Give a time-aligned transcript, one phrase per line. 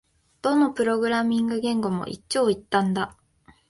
[0.41, 3.15] どのプログラミング言語も一長一短だ